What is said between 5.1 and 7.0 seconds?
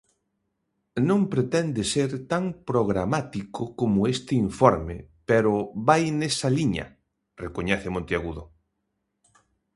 pero vai nesa liña",